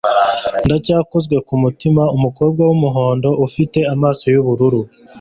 Ndacyakozwe 0.65 1.35
ku 1.47 1.53
mutima 1.63 2.03
umukobwa 2.17 2.61
wumuhondo 2.69 3.29
ufite 3.47 3.79
amaso 3.93 4.23
yubururu 4.33 4.81